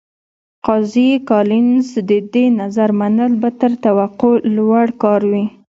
[0.65, 5.45] قاضي کالینز د دې نظر منل به تر توقع لوړ کار وي.